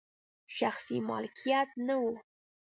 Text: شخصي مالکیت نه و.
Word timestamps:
شخصي 0.59 0.97
مالکیت 1.09 1.69
نه 1.87 1.95
و. 2.01 2.03